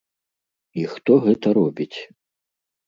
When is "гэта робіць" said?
1.29-1.95